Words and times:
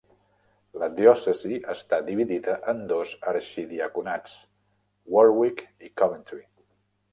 La 0.83 0.87
diòcesi 0.99 1.59
està 1.73 1.99
dividida 2.07 2.55
en 2.73 2.81
dos 2.93 3.13
arxidiaconats, 3.33 4.35
Warwick 5.19 5.65
i 5.91 5.95
Coventry. 6.03 6.45